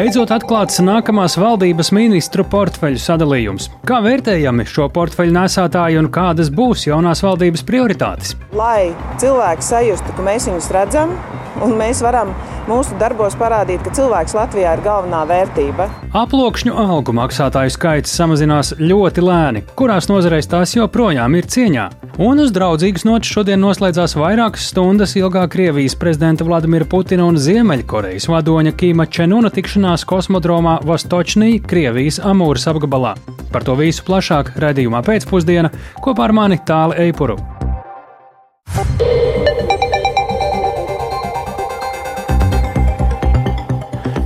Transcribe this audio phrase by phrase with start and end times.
[0.00, 3.66] Beidzot atklāts nākamās valdības ministru portfeļu sadalījums.
[3.84, 8.32] Kā vērtējami šo portfeļu nesātāji un kādas būs jaunās valdības prioritātes?
[8.56, 11.12] Lai cilvēki sajustu, ka mēs viņus redzam,
[11.60, 12.32] un mēs varam
[12.70, 15.88] mūsu darbos parādīt, ka cilvēks Latvijā ir galvenā vērtība.
[16.16, 21.86] Aploksņu algu maksātāju skaits samazinās ļoti lēni, kurās nozarēs tās joprojām ir cieņā.
[22.20, 28.28] Un uz draudzīgas nots šodien noslēdzās vairākas stundas ilgā Krievijas prezidenta Vladimira Putina un Ziemeļkorejas
[28.30, 33.14] vadoņa Kīma Čenuna tikšanās kosmodromā Vostočnī, Krievijas Amūras apgabalā.
[33.50, 35.72] Par to visu plašāk redzējumā pēcpusdienā
[36.04, 37.40] kopā ar mani Tāli Eipuru.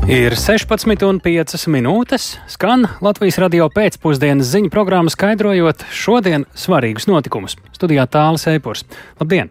[0.04, 2.34] Ir 16,5 minūtes.
[2.52, 7.56] Skan Latvijas radio pēcpusdienas ziņu programma, skaidrojot šodien svarīgus notikumus.
[7.72, 8.84] Studijā Tālis Eipurs.
[9.16, 9.48] Labdien!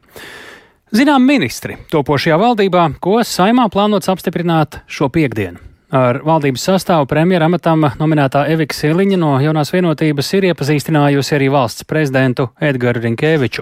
[0.93, 5.72] Zinām, ministri topošajā valdībā, ko saimā plānots apstiprināt šo piekdienu.
[5.93, 11.85] Ar valdības sastāvu premjera amatam nominētā Evika Siliņa no jaunās vienotības ir iepazīstinājusi arī valsts
[11.85, 13.61] prezidentu Edgars Rinkēviču.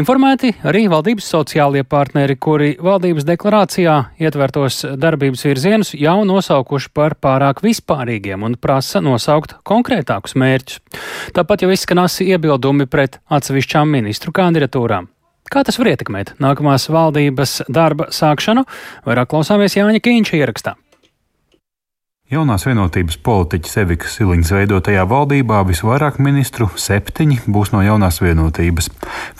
[0.00, 7.62] Informēti arī valdības sociālie partneri, kuri valdības deklarācijā ietvertos darbības virzienus jau nosaukuši par pārāk
[7.62, 10.82] vispārīgiem un prasa nosaukt konkrētākus mērķus.
[11.38, 15.06] Tāpat jau izskan asi iebildumi pret atsevišķām ministru kandidatūrām.
[15.46, 18.66] Kā tas var ietekmēt nākamās valdības darba sākšanu?
[19.06, 20.74] Vairāk klausāmies Jāņa Kīņša ierakstā.
[22.28, 28.90] Jaunās vienotības politiķis Evikas Siliņas veidotajā valdībā visvairāk ministru- septiņi būs no jaunās vienotības.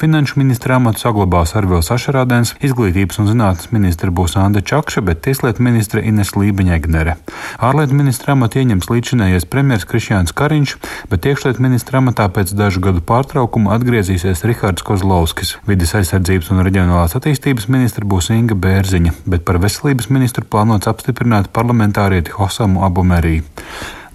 [0.00, 5.60] Finanšu ministra amatu saglabās Arvils Ašarādens, izglītības un zinātnes ministra būs Anda Čakša, bet tieslietu
[5.60, 7.16] ministra Ines Lībeņegnere.
[7.60, 10.76] Ārlietu ministra amatu ieņems līdzinējais premjers Krišjāns Kariņš,
[11.10, 15.58] bet iekšlietu ministra amatā pēc dažu gadu pārtraukuma atgriezīsies Rihards Kozlovskis.
[15.66, 21.52] Vides aizsardzības un reģionālās attīstības ministra būs Inga Bērziņa, bet par veselības ministru plānots apstiprināt
[21.52, 23.42] parlamentārieti Hosamu Ādamu Abumerī.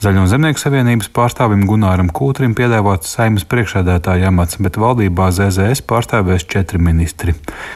[0.04, 6.82] Zaļo zemnieku savienības pārstāvim Gunāram Kūtrim piedāvāts saimnes priekšādātāja amats, bet valdībā ZZS pārstāvēs četri
[6.84, 7.32] ministri.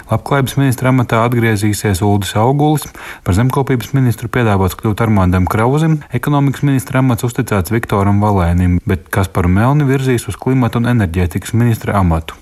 [0.10, 2.84] Labklājības ministra amatā atgriezīsies Uldis Augulis,
[3.24, 9.54] par zemkopības ministru piedāvāts kļūt Armāndam Krauzim, ekonomikas ministra amats uzticēts Viktoram Valēnim, bet Kasparu
[9.54, 12.36] Melni virzīs uz klimata un enerģētikas ministra amatu.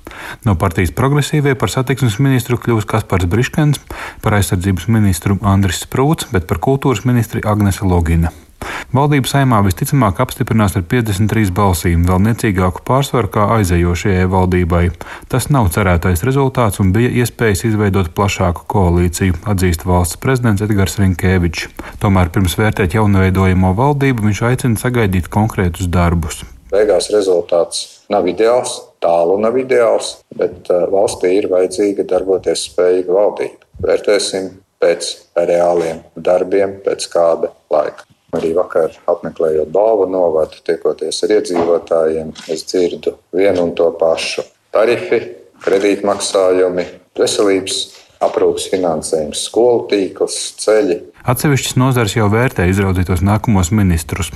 [0.50, 3.84] No partijas progresīvie par satiksmes ministru kļūs Kaspars Briškens,
[4.26, 8.34] par aizsardzības ministru Andris Sprūts, bet par kultūras ministri Agnese Logina.
[8.96, 14.84] Valdība saimā visticamāk apstiprinās ar 53 balsīm, vēl niecīgāku pārsvaru kā aizējošajai valdībai.
[15.32, 21.70] Tas nav cerētais rezultāts un bija iespējas izveidot plašāku koalīciju, atzīst valsts prezidents Edgars Rinkēvičs.
[22.04, 26.46] Tomēr pirms vērtēt jaunaveidojamo valdību viņš aicina sagaidīt konkrētus darbus.
[26.72, 33.70] Beigās rezultāts nav ideāls, tālu nav ideāls, bet uh, valstī ir vajadzīga darboties spējīga valdība.
[33.86, 34.50] Vērtēsim
[34.82, 38.08] pēc reāliem darbiem, pēc kāda laika.
[38.36, 44.44] Arī vakar apmeklējot balvu novadu, tiekoties ar iedzīvotājiem, es dzirdu vienu un to pašu.
[44.76, 45.22] Tarifi,
[45.64, 46.86] kredītmaksājumi,
[47.16, 47.78] veselības
[48.26, 51.00] aprūpas finansējums, skolu tīkls, ceļi.
[51.26, 54.32] Atsevišķas nozares jau vērtē izraudzītos nākamos ministrus.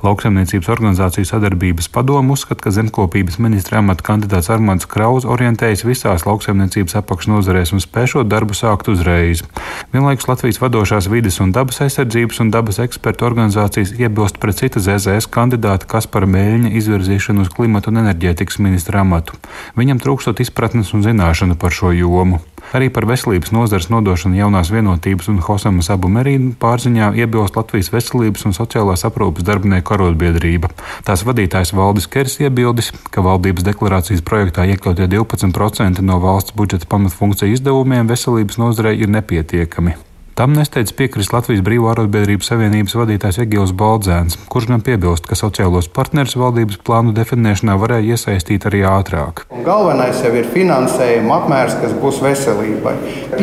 [0.00, 6.96] Lauksaimniecības organizāciju sadarbības padomu uzskata, ka zemkopības ministra amata kandidāts Armāns Kraus orientējas visās lauksaimniecības
[7.02, 9.44] apakšnodarbēs un spēšot darbu sākt uzreiz.
[9.92, 15.28] Vienlaikus Latvijas vadošās vides un dabas aizsardzības un dabas ekspertu organizācijas iebilst pret citu ZZS
[15.34, 19.36] kandidātu Kaspara Mēļņa izvirzīšanu uz klimatu un enerģētikas ministra amatu.
[19.76, 22.40] Viņam trūkstot izpratnes un zināšanu par šo jomu.
[22.76, 28.46] Arī par veselības nozares nodošanu jaunās vienotības un Hosamas abu merīnu pārziņā iebilst Latvijas veselības
[28.46, 30.70] un sociālās aprūpas darbinieku arotbiedrība.
[31.06, 37.58] Tās vadītājs Valdis Kers iebildis, ka valdības deklarācijas projektā iekļautie 12% no valsts budžeta pamatfunkciju
[37.58, 39.98] izdevumiem veselības nozarei ir nepietiekami.
[40.40, 45.90] Tam nesteidz piekrist Latvijas Brīvā arotbiedrības savienības vadītājs Egils Baldzēns, kurš gan piebilst, ka sociālos
[45.92, 49.42] partnerus valdības plānu definēšanā varēja iesaistīt arī ātrāk.
[49.52, 52.94] Un galvenais jau ir finansējuma apmērs, kas būs veselībai.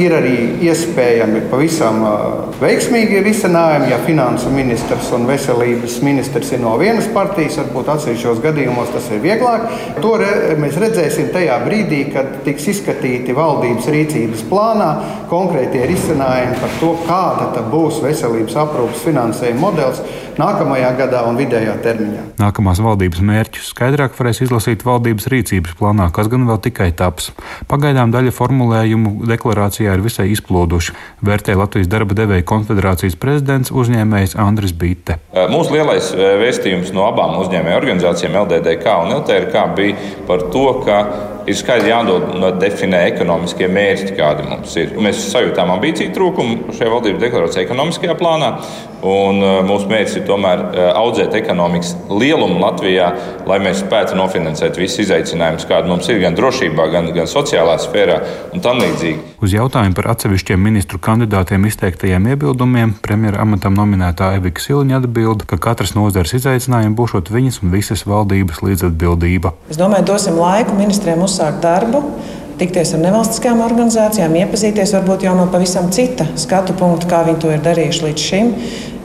[0.02, 2.02] Ir arī iespējami pavisam
[2.64, 8.90] veiksmīgi risinājumi, ja finansu ministrs un veselības ministrs ir no vienas partijas, varbūt atsevišķos gadījumos
[8.96, 9.70] tas ir vieglāk.
[10.02, 10.34] To re,
[10.66, 14.92] mēs redzēsim tajā brīdī, kad tiks izskatīti valdības rīcības plānā
[15.30, 20.02] konkrētie risinājumi par to to, kāda būs veselības aprūpas finansējuma modelis
[20.38, 22.24] nākamajā gadā un vidējā termiņā.
[22.40, 27.32] Nākamās valdības mērķus skaidrāk varēs izlasīt valdības rīcības plānā, kas gan vēl tikai taps.
[27.70, 30.96] Pagaidām daļa formulējumu deklarācijā ir visai izploduši,
[31.28, 35.18] vērtē Latvijas darba devēja konfederācijas prezidents uzņēmējs Andris Bitte.
[35.52, 41.02] Mūsu lielais vēstījums no abām uzņēmēju organizācijām, LDDK un LTRK, bija par to, ka
[41.48, 44.94] ir skaidri jānodefinē ekonomiskie mērķi, kādi mums ir.
[45.00, 48.52] Mēs sajūtām ambīciju trūkumu šajā valdības deklarācijā ekonomiskajā plānā.
[49.06, 50.64] Un mūsu mērķis ir tomēr
[50.98, 53.12] audzēt ekonomikas lielumu Latvijā,
[53.46, 58.18] lai mēs spētu nofinansēt visus izaicinājumus, kādi mums ir gan drošībā, gan, gan sociālā sfērā
[58.58, 59.36] un tam līdzīgi.
[59.46, 65.62] Uz jautājumu par atsevišķiem ministru kandidātiem izteiktajiem iebildumiem premjera amatam nominētā Evika Siliņa atbild, ka
[65.62, 69.54] katras nozares izaicinājumi būšot viņas un visas valdības līdzatbildība.
[69.70, 72.02] Es domāju, dosim laiku ministriem uzsākt darbu
[72.60, 77.52] tikties ar nevalstiskām organizācijām, iepazīties varbūt jau no pavisam cita skatu punkta, kā viņi to
[77.54, 78.54] ir darījuši līdz šim.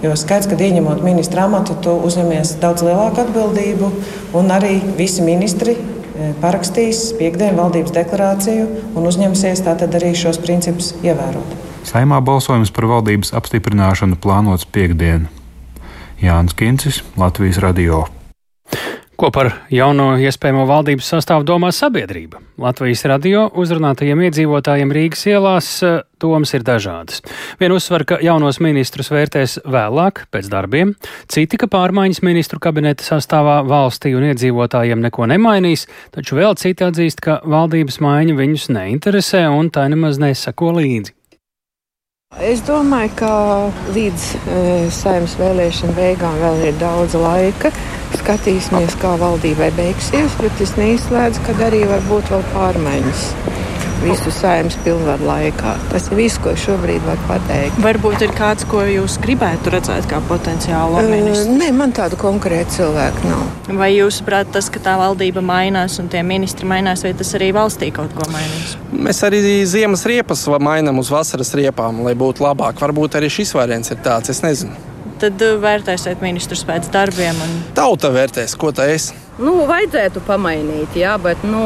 [0.03, 3.91] Jo skaidrs, ka ieņemot ministra amatu, tu uzņemies daudz lielāku atbildību,
[4.39, 8.65] un arī visi ministri e, parakstīs piekdienu valdības deklarāciju
[8.97, 11.55] un uzņemsies tātad arī šos principus ievērot.
[11.87, 15.29] Saimā balsojums par valdības apstiprināšanu plānots piekdien.
[16.23, 18.05] Jānis Kincis, Latvijas Radio.
[19.23, 22.41] Ko par jauno iespējamo valdības sastāvu domā sabiedrība?
[22.59, 27.23] Latvijas radio uzrunātajiem iedzīvotājiem Rīgas ielās eh, domas ir dažādas.
[27.61, 30.97] Viena uzsver, ka jaunos ministrus vērtēs vēlāk, pēc darbiem,
[31.31, 37.23] citi, ka pārmaiņas ministru kabineta sastāvā valstī un iedzīvotājiem neko nemainīs, taču vēl citi atzīst,
[37.23, 41.15] ka valdības maiņa viņus neinteresē un tā nemaz nesako līdzi.
[42.41, 43.31] Es domāju, ka
[43.93, 47.69] līdz e, saimnes vēlēšanu beigām vēl ir daudz laika.
[48.17, 53.27] Skatīsimies, kā valdībai beigsies, bet es neizslēdzu, ka arī var būt vēl pārmaiņas
[54.03, 55.75] visu saimnes pilnvaru laikā.
[55.93, 57.79] Tas ir viss, ko šobrīd var pateikt.
[57.85, 61.55] Varbūt ir kāds, ko jūs gribētu redzēt kā potenciālu ministru?
[61.55, 63.43] Uh, nē, man tādu konkrētu cilvēku nav.
[63.81, 67.53] Vai jūs saprotat, tas, ka tā valdība mainās un tie ministri mainās, vai tas arī
[67.57, 68.77] valstī kaut ko mainīs?
[68.93, 72.83] Mēs arī ziemas riepas mainām uz vasaras riepām, lai būtu labāk.
[72.83, 74.92] Varbūt arī šis variants ir tāds, es nezinu
[75.23, 77.39] tad uh, vērtēsiet ministrus pēc darbiem?
[77.45, 77.59] Un...
[77.77, 79.13] Tauta vērtēs, ko tā es.
[79.41, 81.63] Nu, vajadzētu pamainīt, jā, bet nu,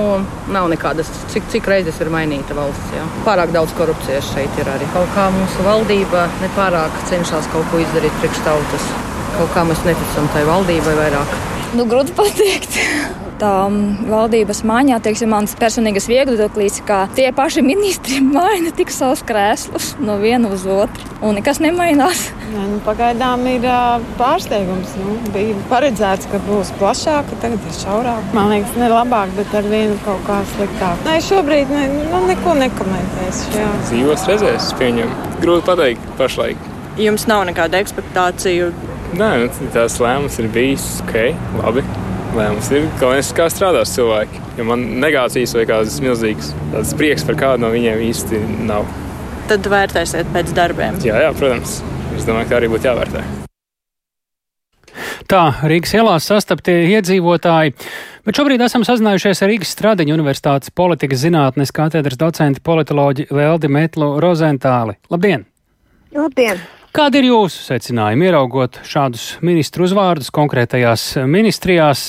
[0.55, 2.95] nav nekādas, cik, cik reizes ir mainīta valsts.
[2.95, 3.03] Jā.
[3.27, 4.87] Pārāk daudz korupcijas šeit ir arī.
[4.95, 8.89] Kaut kā mūsu valdība nepārāk cenšas kaut ko izdarīt priekš tautas.
[9.37, 11.39] Kaut kā mēs neticam tai valdībai vairāk.
[11.77, 12.79] Nu, grūti pateikt
[13.41, 13.53] tā
[14.09, 20.19] valdības maiņā, teiksim, mans personīgais viedoklis, ka tie paši ministri maina tik savus krēslus no
[20.23, 22.29] viena uz otru, un nekas nemainās.
[22.53, 23.67] Nē, nu, pagaidām ir
[24.21, 24.95] pārsteigums.
[25.01, 28.33] Nu, bija paredzēts, ka būs plašāka, tagad ir šaurāka.
[28.37, 31.05] Man liekas, ne labāk, bet ar vienu kaut kā sliktāk.
[31.09, 33.53] Nē, šobrīd ne, nu, neko nekomentēšu.
[33.59, 33.69] Jā.
[33.91, 35.31] Dzīvos redzēs, pieņemu.
[35.43, 36.73] Grūti pateikt pašlaik.
[37.03, 38.73] Jums nav nekāda expectācija.
[39.17, 41.17] Nē, nu, tās lēmums ir bijis ok,
[41.61, 41.85] labi
[42.35, 42.71] lēmums.
[42.75, 44.43] Ir galvenais, kā strādās cilvēki.
[44.59, 48.89] Jo man negācijas vai kādas milzīgas tādas prieks par kādu no viņiem īsti nav.
[49.51, 50.99] Tad vērtēsiet pēc darbiem.
[51.07, 51.81] Jā, jā, protams.
[52.17, 53.25] Es domāju, ka arī būtu jāvērtē.
[55.27, 57.73] Tā Rīgas ielās sastaptie iedzīvotāji,
[58.27, 64.15] bet šobrīd esam sazinājušies ar Rīgas Stradiņu Universitātes politikas zinātnes katedras docenti politoloģi Leldi Metlu
[64.23, 64.95] Rozentāli.
[65.11, 65.43] Labdien!
[66.15, 66.63] Labdien!
[66.97, 72.07] Kādi ir jūsu secinājumi, ieraugot šādus ministru uzvārdus konkrētajās ministrijās,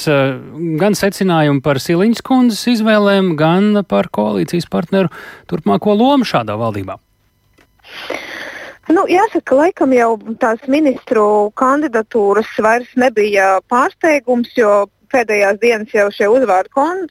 [0.79, 5.11] gan secinājumi par Siliņas kundzes izvēlēm, gan par koalīcijas partneru
[5.51, 6.95] turpmāko lomu šādā valdībā?
[8.87, 11.25] Nu, jāsaka, laikam jau tās ministru
[11.59, 17.05] kandidatūras vairs nebija pārsteigums, jo pēdējās dienas jau šie uzvārdi kon,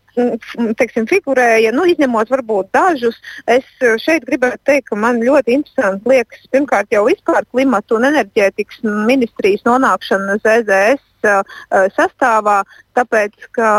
[0.81, 3.19] teiksim, figurēja, nu, izņemot varbūt dažus.
[3.51, 3.67] Es
[4.03, 9.67] šeit gribētu teikt, ka man ļoti interesanti liekas pirmkārt jau vispār klimatu un enerģētikas ministrijas
[9.69, 11.05] nonākšana ZZS
[11.97, 12.61] sastāvā,
[12.97, 13.71] tāpēc, ka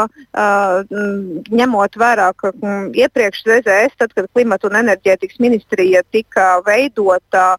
[1.60, 2.52] ņemot vērā, ka
[2.98, 7.56] iepriekš ZZS, tad, kad klimata un enerģētikas ministrija tika veidota,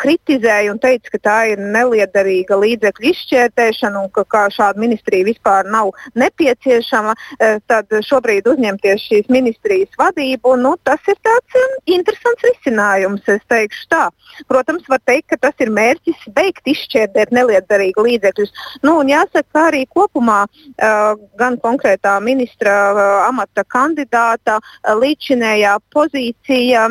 [0.00, 5.68] kritizēja un teica, ka tā ir neliederīga līdzekļu izšķērtēšana un ka kā šāda ministrija vispār
[5.70, 7.14] nav nepieciešama,
[7.70, 13.86] tad šobrīd uzņemties šīs ministrijas vadību, nu, tas ir tāds um, interesants risinājums, es teikšu
[13.90, 14.02] tā.
[14.50, 18.52] Protams, var teikt, ka tas ir mērķis beigt izšķērdēt neliederīgu līdzekļus.
[18.86, 20.59] Nu, jāsaka, ka arī kopumā uh,
[21.40, 26.88] gan konkrētā ministra uh, amata kandidāta uh, līdzinējā pozīcija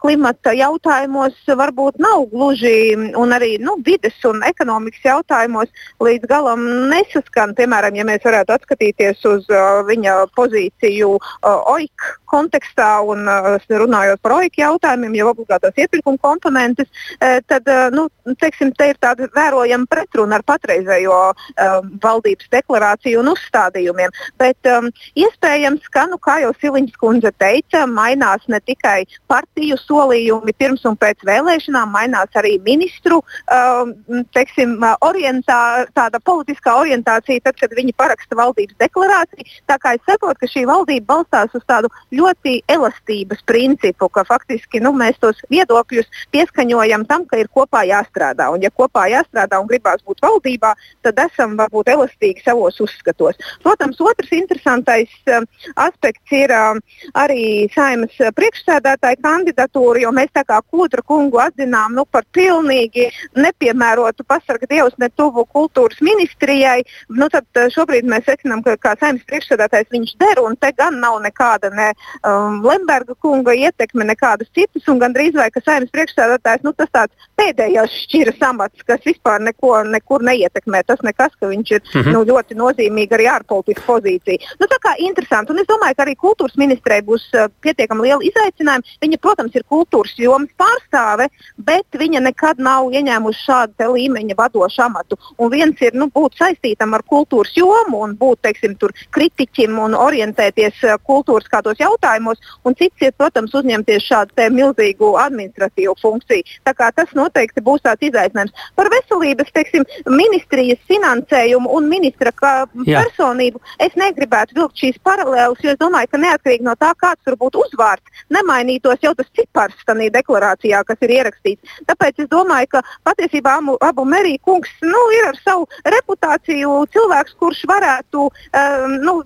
[0.00, 5.68] klimata jautājumos varbūt nav gluži, un arī nu, vides un ekonomikas jautājumos
[6.00, 7.54] līdz galam nesaskan.
[7.58, 14.22] Piemēram, ja mēs varētu atskatīties uz uh, viņa pozīciju uh, OIK kontekstā un uh, runājot
[14.24, 16.88] par OIK jautājumiem, jau obligātās iepirkuma komponentes,
[17.18, 18.08] uh, tad uh, nu,
[18.40, 24.14] teiksim, te ir tāda vērojama pretruna ar patreizējo um, valdības deklarāciju un uzstādījumiem.
[24.40, 24.88] Bet um,
[25.18, 30.84] iespējams, ka, nu, kā jau Siliņš kundze teica, mainās ne tikai partija, partiju solījumi pirms
[30.86, 33.90] un pēc vēlēšanām, mainās arī ministru uh,
[34.32, 35.86] teiksim, orientā,
[36.24, 39.44] politiskā orientācija, tad, kad viņi paraksta valdības deklarāciju.
[39.66, 44.80] Tā kā es saprotu, ka šī valdība balstās uz tādu ļoti elastības principu, ka faktiski
[44.80, 48.50] nu, mēs tos viedokļus pieskaņojam tam, ka ir kopā jāstrādā.
[48.54, 53.36] Un, ja kopā jāstrādā un gribās būt valdībā, tad esam varbūt elastīgi savos uzskatos.
[53.64, 55.44] Protams, otrs interesantais uh,
[55.76, 56.78] aspekts ir uh,
[57.18, 64.24] arī saimas priekšsēdētāja kandidatūra, jo mēs tā kā Kūdra kungu atzinām nu, par pilnīgi nepiemērotu
[64.28, 66.82] pasarga dievs ne tuvu kultūras ministrijai.
[67.08, 71.18] Nu, tad šobrīd mēs secinām, ka kā saimnes priekšsēdētājs viņš der, un te gan nav
[71.24, 71.90] nekāda ne
[72.22, 77.28] um, Lemberga kunga ietekme, nekādas citas, un gandrīz vai ka saimnes priekšsēdētājs nu, tas tāds
[77.40, 80.84] pēdējais šķiras amats, kas vispār neko nekur neietekmē.
[80.86, 82.12] Tas nekas, ka viņš ir -hmm.
[82.14, 84.54] nu, ļoti nozīmīga arī ārpolitiska pozīcija.
[84.60, 88.22] Nu, tā kā interesanti, un es domāju, ka arī kultūras ministrei būs uh, pietiekami liela
[88.30, 88.98] izaicinājuma.
[89.02, 95.18] Viņa, protams, ir kultūras jomas pārstāve, bet viņa nekad nav ieņēmusi šādu līmeņa vadošu amatu.
[95.38, 98.76] Un viens ir nu, būt saistītam ar kultūras jomu un būt teiksim,
[99.14, 105.96] kritiķim un orientēties uh, kultūras kādos jautājumos, un cits ir, protams, uzņemties šādu milzīgu administratīvu
[106.00, 106.46] funkciju.
[106.66, 108.54] Tā kā tas noteikti būs tāds izaicinājums.
[108.78, 115.80] Par veselības teiksim, ministrijas finansējumu un ministra personību es negribētu vilkt šīs paralēlas, jo es
[115.80, 120.82] domāju, ka neatkarīgi no tā, kāds tur būtu uzvārds, nemainītos jau tas cipars tajā deklarācijā,
[120.86, 121.80] kas ir ierakstīts.
[121.88, 127.36] Tāpēc es domāju, ka patiesībā abu, abu Merija kungs nu, ir ar savu reputāciju cilvēks,
[127.40, 129.16] kurš varētu um, nu,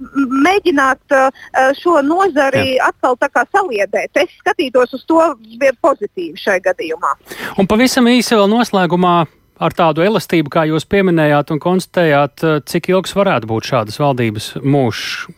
[0.44, 1.44] mēģināt uh,
[1.78, 2.90] šo nozari Jā.
[2.90, 3.18] atkal
[3.52, 4.10] saliedēt.
[4.18, 5.20] Es skatītos uz to
[5.84, 7.14] pozitīvi šai gadījumā.
[7.58, 9.16] Un pavisam īsi vēl noslēgumā
[9.64, 14.54] ar tādu elastību, kā jūs pieminējāt un konstatējāt, uh, cik ilgs varētu būt šādas valdības
[14.64, 15.28] mūžs?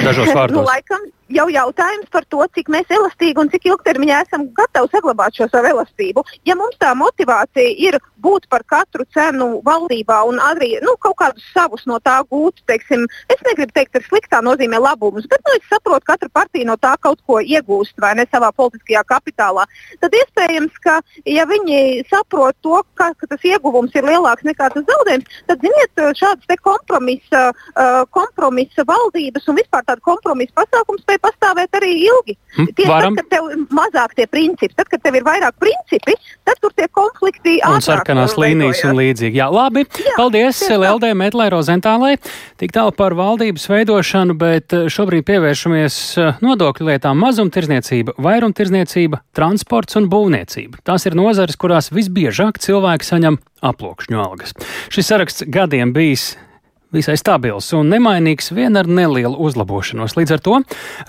[0.00, 0.56] Dažos vārdos.
[0.58, 5.36] nu, laikam, jau jautājums par to, cik mēs elastīgi un cik ilgtermiņā esam gatavi saglabāt
[5.38, 6.24] šo savu elastību.
[6.48, 11.46] Ja mums tā motivācija ir būt par katru cenu valdībā un arī nu, kaut kādus
[11.54, 15.66] savus no tā gūt, teiksim, es negribu teikt, ka sliktā nozīmē labumus, bet nu, es
[15.70, 19.64] saprotu, ka katra partija no tā kaut ko iegūst vai ne savā politiskajā kapitālā,
[20.02, 24.86] tad iespējams, ka ja viņi saprot to, ka, ka tas ieguvums ir lielāks nekā tas
[24.88, 31.76] zaudējums, tad ziniet, šādas kompromisa, uh, kompromisa valdības un vispār tādu kompromisa pasākumu spēj pastāvēt
[31.78, 32.36] arī ilgi.
[32.56, 36.16] Hm, Tieši tad, kad tev ir mazāk tie principi, tad, kad tev ir vairāk principi,
[36.44, 39.38] tad tur tie konflikti un sarkanās līnijas un līdzīgi.
[39.38, 39.84] Jā, labi.
[39.84, 42.16] Jā, Paldies Leldē Metlē Rozentālai.
[42.60, 49.98] Tik tālu par valdības veidošanu, bet eh, šobrīd pievēršamies eh, nodokļu lietām mazumtirdzniecība, vairumtirdzniecība, transports
[50.00, 50.82] un būvniecība.
[50.86, 54.56] Tās ir nozares, kurās visbiežāk cilvēki saņem aplokšņu algas.
[54.92, 56.32] Šis saraksts gadiem bijis
[56.94, 60.16] visai stabils un nemainīgs vien ar nelielu uzlabošanos.
[60.18, 60.56] Līdz ar to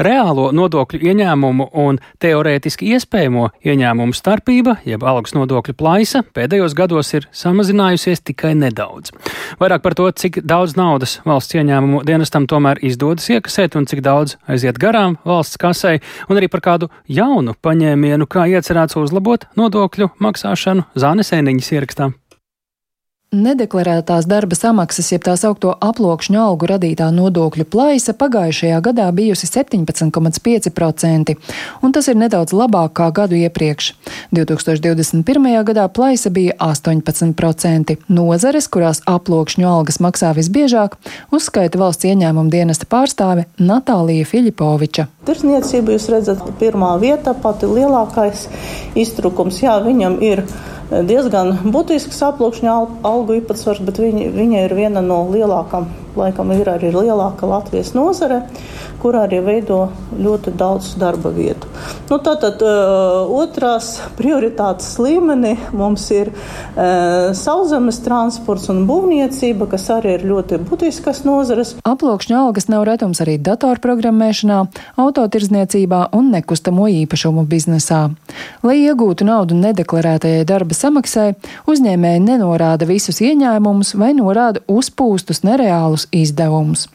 [0.01, 7.27] reālo nodokļu ieņēmumu un teorētiski iespējamo ieņēmumu starpība, jeb algas nodokļu plaisa, pēdējos gados ir
[7.35, 9.13] samazinājusies tikai nedaudz.
[9.61, 14.37] Vairāk par to, cik daudz naudas valsts ieņēmumu dienestam tomēr izdodas iekasēt un cik daudz
[14.47, 20.89] aiziet garām valsts kasei, un arī par kādu jaunu paņēmienu, kā iecerēts uzlabot nodokļu maksāšanu
[20.99, 22.11] Zānesēniņas ierakstā.
[23.31, 31.35] Nedeklarētās darba samaksas, jeb tā saukto aplokšņu algu radītā nodokļu plaisa pagājušajā gadā bijusi 17,5%,
[31.79, 33.93] un tas ir nedaudz labāk kā gadu iepriekš.
[34.35, 35.47] 2021.
[35.69, 37.95] gadā plaisa bija 18%.
[38.11, 40.99] Nozares, kurās aplokšņu algas maksā visbiežāk,
[41.31, 45.07] uzskaita valsts ieņēmuma dienesta pārstāve Natālija Filipoviča.
[45.31, 48.49] Tirzniecība jūs redzat, pirmā vieta, pati lielākais
[48.99, 50.43] iztrukums, jā, viņam ir
[50.91, 52.75] diezgan būtisks aplūkšņa
[53.07, 55.87] algu īpatsvars, bet viņa, viņa ir viena no lielākām,
[56.17, 58.43] laikam ir arī lielāka Latvijas nozare
[59.01, 59.79] kur arī veido
[60.21, 61.69] ļoti daudz darba vietu.
[62.09, 70.17] Nu, tātad uh, otrās prioritātes līmenī mums ir uh, sauszemes transports un būvniecība, kas arī
[70.19, 71.73] ir ļoti būtiskas nozares.
[71.87, 74.59] Aplokšņa algas nav retums arī datorprogrammēšanā,
[75.01, 78.03] autotirzniecībā un nekustamo īpašumu biznesā.
[78.65, 81.31] Lai iegūtu naudu nedeklarētajai darba samaksai,
[81.71, 86.87] uzņēmēji nenorāda visus ieņēmumus vai norāda uzpūstus nereālus izdevumus.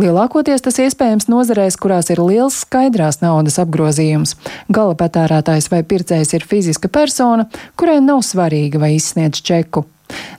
[0.00, 4.36] Lielākoties tas iespējams nozarēs, kurās ir liels skaidrās naudas apgrozījums.
[4.72, 7.48] Gala patērētājs vai pircējs ir fiziska persona,
[7.78, 9.86] kurai nav svarīga vai izsniedz čeku.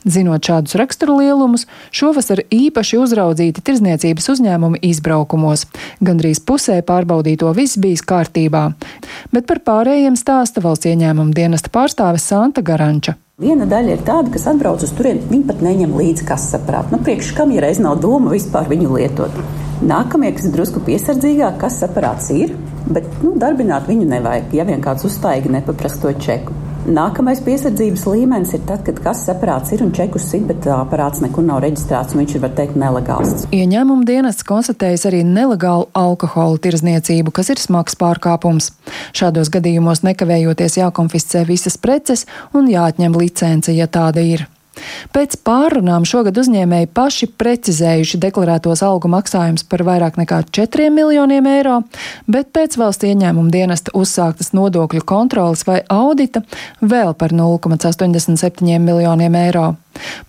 [0.04, 5.66] Zinot šādus raksturu lielumus, šovasar īpaši uzraudzīti tirzniecības uzņēmumi izbraukumos.
[6.02, 8.70] Gandrīz pusē pārbaudīto viss bijis kārtībā,
[9.34, 13.16] bet par pārējiem stāsta valsts ieņēmuma dienesta pārstāve Santa Garanča.
[13.40, 16.90] Viena daļa ir tāda, kas atbrauc uz turieni, viņi pat neņem līdzi kas saprāt.
[16.92, 19.38] Nu, priekš kam ja reiz nav doma vispār viņu lietot.
[19.80, 22.52] Nākamie, kas ir drusku piesardzīgāk, kas aparāts ir,
[22.84, 26.52] bet nu, darbināt viņu nevajag, ja vien kāds uztaigi nepaprasa to čeku.
[26.90, 31.44] Nākamais piesardzības līmenis ir tad, kad kases aparāts ir un čekus sit, bet aparāts nekur
[31.46, 33.46] nav reģistrēts un viņš ir, var teikt, nelegāls.
[33.54, 38.72] Ieņēmuma dienests konstatējis arī nelegālu alkohola tirzniecību, kas ir smags pārkāpums.
[39.14, 44.48] Šādos gadījumos nekavējoties jākonfiscē visas preces un jāatņem licence, ja tāda ir.
[45.10, 51.80] Pēc pārunām šogad uzņēmēji paši precizējuši deklarētos algu maksājumus par vairāk nekā 4 miljoniem eiro,
[52.30, 56.44] bet pēc valsts ieņēmuma dienesta uzsāktas nodokļu kontrolas vai audita
[56.80, 59.66] vēl par 0,87 miljoniem eiro.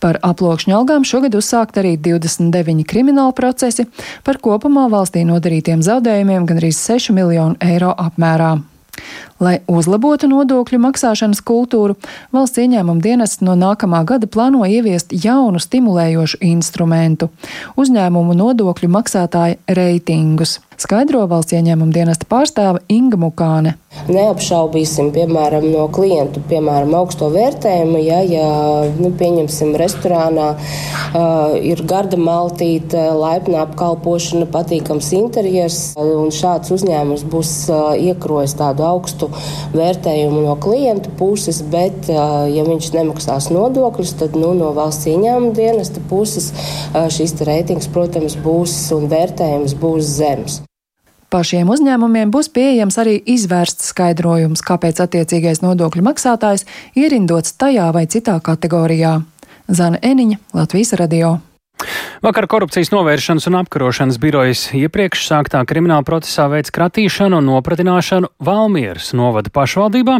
[0.01, 3.85] Par aploksņu algām šogad uzsākt arī 29 krimināla procesi
[4.25, 8.57] par kopumā valstī nodarītiem zaudējumiem gan arī 6 miljonu eiro apmērā.
[9.41, 11.95] Lai uzlabotu nodokļu maksāšanas kultūru,
[12.29, 17.31] valsts ieņēmuma dienests no nākamā gada plāno ieviest jaunu stimulējošu instrumentu-
[17.81, 23.75] uzņēmumu nodokļu maksātāju reitingus skaidro valsts ieņēmuma dienesta pārstāve Inga Mukāne.
[24.07, 28.45] Neapšaubīsim, piemēram, no klientu, piemēram, augsto vērtējumu, ja, ja
[28.95, 37.53] nu, pieņemsim, restorānā uh, ir garda maltīte, laipna apkalpošana, patīkams interjers, un šāds uzņēmums būs
[37.67, 39.30] uh, iekrojis tādu augstu
[39.75, 45.53] vērtējumu no klientu puses, bet, uh, ja viņš nemaksās nodokļus, tad nu, no valsts ieņēmuma
[45.57, 50.61] dienesta puses uh, šis reitings, protams, būs un vērtējums būs zems.
[51.31, 56.65] Pašiem uzņēmumiem būs pieejams arī izvērsts skaidrojums, kāpēc attiecīgais nodokļu maksātājs
[56.99, 59.21] ierindots tajā vai citā kategorijā.
[59.71, 61.37] Zana Eniņa, Latvijas radio.
[62.21, 69.07] Vakar korupcijas novēršanas un apkarošanas birojas iepriekš sāktā krimināla procesā veids kratīšanu un nopratināšanu Valmieras
[69.17, 70.19] novada pašvaldībā,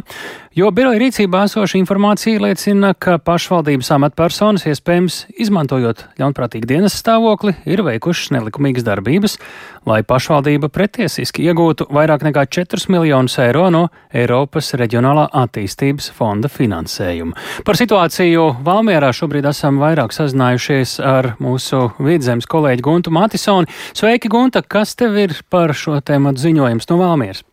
[0.58, 7.86] jo biroja rīcībā esoša informācija liecina, ka pašvaldības amatpersonas iespējams izmantojot ļaunprātīgu dienas stāvokli ir
[7.86, 9.38] veikušas nelikumīgas darbības,
[9.86, 17.38] lai pašvaldība pretiesiski iegūtu vairāk nekā 4 miljonus eiro no Eiropas reģionālā attīstības fonda finansējuma.
[17.62, 23.70] Par situāciju Valmierā šobrīd esam vairāk sazinājušies ar mūsu vidzemes kolēģi Guntu Matisoni.
[23.98, 24.64] Sveiki, Gunta!
[24.64, 27.44] Kas tev ir par šo tēmu ziņojums no Valmieras?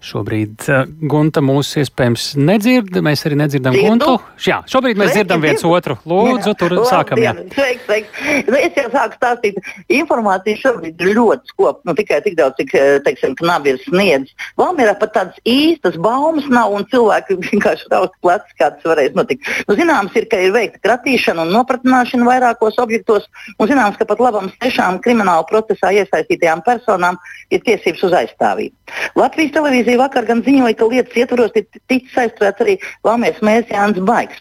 [0.00, 3.88] Šobrīd uh, Gunta mūs iespējams nedzird, mēs arī nedzirdam Dzirdu.
[3.90, 4.14] Guntu.
[4.48, 5.98] Jā, šobrīd mēs dzirdam viens otru.
[6.08, 7.20] Lūdzu, tur jā, sākam.
[7.20, 7.34] Jā.
[7.52, 8.22] Sveiks, sveiks.
[8.46, 9.58] Nu, es jau sāku stāstīt.
[9.92, 11.84] Informācija šobrīd ir ļoti skopa.
[11.84, 14.32] Nu, tikai tik daudz, cik, eh, teiksim, knabi ir sniedzis.
[14.60, 19.44] Valmierā pat tādas īstas baumas nav un cilvēki vienkārši raust plecs, kā tas varēs notikt.
[19.68, 23.28] Nu, zināms ir, ka ir veikta kratīšana un nopratināšana vairākos objektos.
[23.60, 27.20] Un zināms, ka pat labam sešām krimināla procesā iesaistītajām personām
[27.52, 28.72] ir tiesības uz aizstāvību.
[29.18, 33.70] Latvijas televīzija televīzija vakar gan ziņoja, ka lietas ietvaros ir ticis aizturēts arī Valmijas mērs
[33.70, 34.38] Jānis Baigs.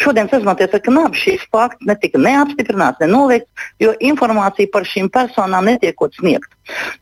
[0.00, 5.66] Šodien sazinoties ar Knabu šīs fakts netika neapstiprināts, ne noliegts, jo informācija par šīm personām
[5.66, 6.52] netiekot sniegta.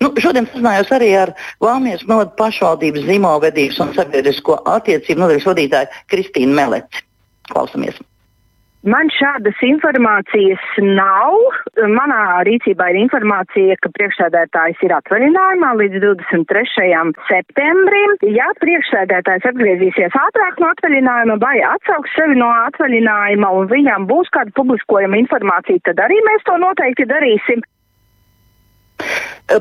[0.01, 6.55] Nu, šodien sazinājos arī ar Valmijas novada pašvaldības zīmolvedības un sabiedrisko attiecību nodaļas vadītāju Kristīnu
[6.55, 7.07] Meleci.
[7.53, 8.01] Klausamies!
[8.85, 11.39] Man šādas informācijas nav.
[11.89, 17.15] Manā rīcībā ir informācija, ka priekšsēdētājs ir atvaļinājumā līdz 23.
[17.31, 18.13] septembrim.
[18.37, 24.53] Ja priekšsēdētājs atgriezīsies ātrāk no atvaļinājuma vai atsauks sevi no atvaļinājuma un viņam būs kāda
[24.61, 27.65] publiskojama informācija, tad arī mēs to noteikti darīsim.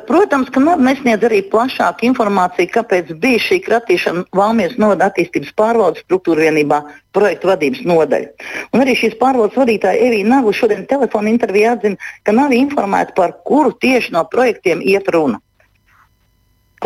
[0.07, 6.45] Protams, ka nesniedz arī plašāku informāciju, kāpēc bija šī kratīšana Valmijas novada attīstības pārvaldes struktūra
[6.47, 6.79] vienībā
[7.15, 8.29] projektu vadības nodaļa.
[8.71, 13.35] Un arī šīs pārvaldes vadītāja Evija Nagu šodien telefona intervijā atzina, ka nav informēta par
[13.43, 15.41] kuru tieši no projektiem iet runa.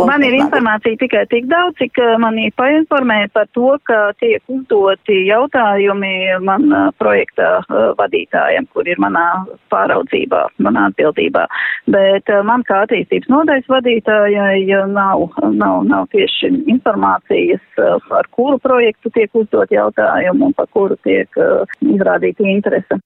[0.05, 5.23] Man ir informācija tikai tik daudz, cik eh, mani painformēja par to, ka tiek uzdoti
[5.25, 6.11] jautājumi
[6.45, 9.25] man eh, projekta eh, vadītājiem, kur ir manā
[9.73, 11.47] pāraudzībā, manā atbildībā.
[11.89, 17.63] Bet man kā attīstības nodaļas vadītājai nav, nav, nav tieši informācijas,
[18.09, 21.31] par kuru projektu tiek uzdot jautājumu un par kuru tiek
[21.81, 22.99] izrādīta interese.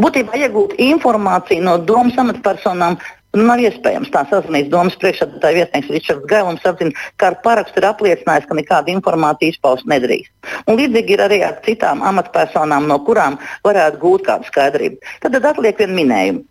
[0.00, 2.96] Būtībā iegūt informāciju no domas amatpersonām
[3.42, 8.46] nav iespējams tā sazvanīt domas priekšsēdētāja vietnieks Ričards Gailums apzina, ka ar parakstu ir apliecinājis,
[8.46, 10.32] ka nekāda informācija izpaust nedrīkst.
[10.70, 15.00] Un līdzīgi ir arī ar citām amatpersonām, no kurām varētu gūt kādu skaidrību.
[15.24, 16.44] Tad, tad atliek vien minējumu.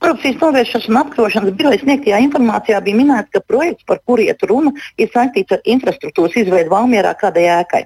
[0.00, 4.72] Korupcijas novēršanas un apkarošanas biroja sniegtajā informācijā bija minēts, ka projekts, par kuru iet runa,
[4.98, 7.84] ir saistīts ar infrastruktūras izveidu Valmjerā kādai ēkai.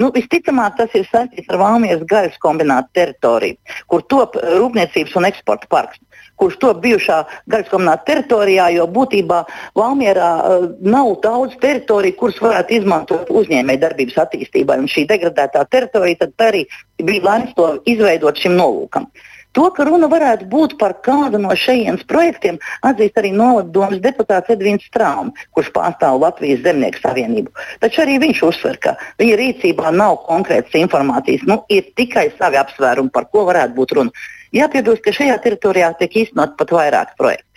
[0.00, 5.68] Nu, visticamāk, tas ir saistīts ar Valmijas gaļas kombinātu teritoriju, kur top rūpniecības un eksporta
[5.70, 6.00] parks
[6.42, 7.18] kurš top bijušā
[7.52, 9.42] gaļas kombināta teritorijā, jo būtībā
[9.78, 14.80] Valmjerā uh, nav daudz teritoriju, kuras varētu izmantot uzņēmējdarbības attīstībai.
[14.82, 16.66] Un šī degradētā teritorija arī
[17.02, 19.06] bija lēmts to izveidot šim nolūkam.
[19.52, 24.86] To, ka runa varētu būt par kādu no šejienes projektiem, atzīst arī novadomas deputāts Edvins
[24.88, 27.52] Straums, kurš pārstāv Latvijas Zemnieku savienību.
[27.84, 33.12] Taču arī viņš uzsver, ka viņa rīcībā nav konkrētas informācijas, nu, ir tikai savi apsvērumi,
[33.12, 34.24] par ko varētu būt runa.
[34.52, 37.51] Jāpiebilst, ka šajā teritorijā tiek īstenot pat vairāk projektu.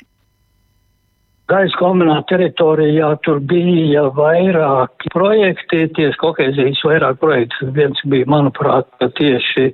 [1.46, 7.68] Gaisa kombināta teritorijā tur bija vairāki projekti, tieši kohēzijas vairāk projekti.
[7.76, 8.88] Viens bija, manuprāt,
[9.20, 9.68] tieši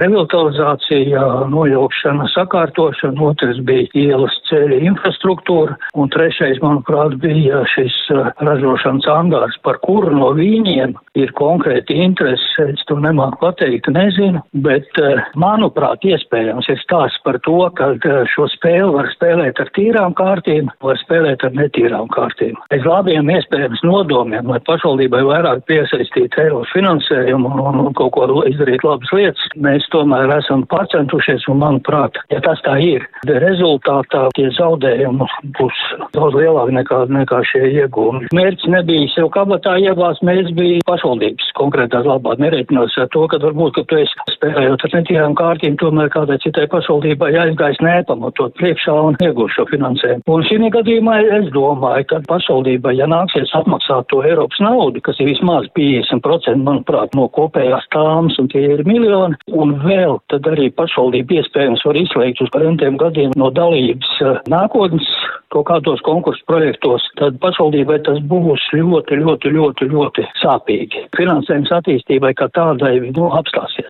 [0.00, 9.10] revitalizācija, nojaukšana, sakārtošana, otrs bija ielas ceļa infrastruktūra, un trešais, manuprāt, bija šis uh, ražošanas
[9.12, 12.48] angārs, par kuru no viņiem ir konkrēti interesi.
[12.72, 18.24] Es to nemāku pateikt, nezinu, bet, uh, manuprāt, iespējams ir stāsts par to, ka uh,
[18.32, 22.56] šo spēli var spēlēt ar tīrām kārtīm, var spēlēt spēlēt ar netīrām kārtīm.
[22.70, 28.84] Bez labiem iespējams nodomiem, lai pašvaldībai vairāk piesaistītu Eiropas finansējumu un, un, kaut ko izdarīt
[28.86, 35.26] labas lietas, mēs tomēr esam pacentušies un, manuprāt, ja tas tā ir, rezultātā tie zaudējumi
[35.58, 35.82] būs
[36.14, 38.30] daudz lielāki nekā, nekā šie iegūmi.
[38.36, 43.74] Mērķis nebija sev kabatā iegāzt, mērķis bija pašvaldības konkrētās labāk nereiķinās ar to, ka varbūt,
[43.78, 49.18] ka tu esi spēlējot ar netīrām kārtīm, tomēr kādai citai pašvaldībai jāizgaisa nepamatot priekšā un
[49.24, 50.24] iegūst šo finansējumu.
[50.28, 55.18] Un šī gadījumā domāju, es domāju, ka pašvaldībai, ja nāksies atmaksāt to Eiropas naudu, kas
[55.20, 60.68] ir vismaz 50%, manuprāt, no kopējās tāmas, un tie ir miljoni, un vēl tad arī
[60.70, 65.08] pašvaldība iespējams var izslēgt uz parentiem gadiem no dalības eh, nākotnes
[65.48, 71.08] kaut kādos konkursu projektos, tad pašvaldībai tas būs ļoti, ļoti, ļoti, ļoti sāpīgi.
[71.16, 73.88] Finansējums attīstībai kā tādai nu, apstāsies.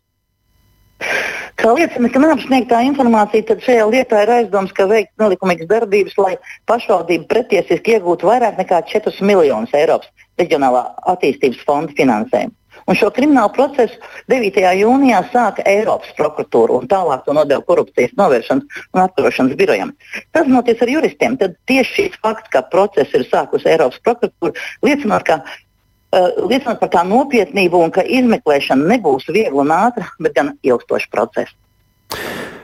[1.59, 6.15] Kā liecina, ka nav sniegtā informācija, tad šajā lietā ir aizdoms, ka veikt nelikumīgas darbības,
[6.19, 6.37] lai
[6.71, 10.85] pašvaldība pretiesiski iegūtu vairāk nekā 4 miljonus Eiropas reģionālā
[11.15, 12.55] attīstības fonda finansējumu.
[12.89, 13.99] Un šo kriminālu procesu
[14.33, 14.63] 9.
[14.79, 19.93] jūnijā sāka Eiropas prokuratūra un tālāk to nodeva korupcijas novēršanas un atturošanas birojam.
[20.33, 21.37] Tas notiek ar juristiem.
[21.41, 25.43] Tad tieši šis fakts, ka procesu ir sākusi Eiropas prokuratūra, liecina, ka
[26.09, 31.11] Uh, liecinot par tā nopietnību un ka izmeklēšana nebūs viegla un ātra, bet gan ilgstoša
[31.13, 31.53] procesa.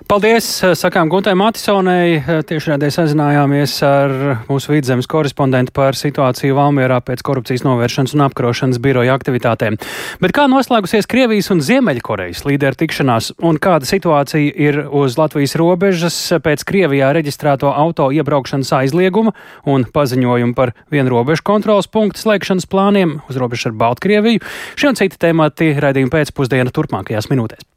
[0.04, 0.44] Paldies!
[0.76, 2.18] Sakām Guntai Matisonai.
[2.44, 4.12] Tiešraidē sazinājāmies ar
[4.50, 9.80] mūsu vidzemes korespondentu par situāciju Valmierā pēc korupcijas novēršanas un apkarošanas biroja aktivitātēm.
[10.20, 16.20] Bet kā noslēgusies Krievijas un Ziemeļkorejas līderu tikšanās un kāda situācija ir uz Latvijas robežas
[16.44, 19.32] pēc Krievijā reģistrēto auto iebraukšanas aizlieguma
[19.64, 24.44] un paziņojumu par vienu robežu kontrolas punktu slēgšanas plāniem uz robežu ar Baltkrieviju?
[24.76, 27.73] Šie un citi temati raidījuma pēcpusdiena turpmākajās minūtēs.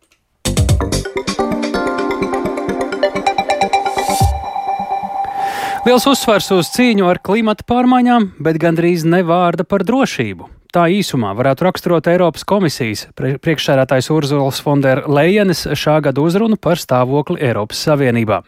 [5.88, 10.50] Liels uzsvars uz cīņu ar klimata pārmaiņām, bet gandrīz ne vārda par drošību.
[10.76, 17.86] Tā īsumā varētu raksturot Eiropas komisijas priekšsēdētājs Urzuls Fonderlejenes šā gada uzrunu par stāvokli Eiropas
[17.88, 18.42] Savienībā.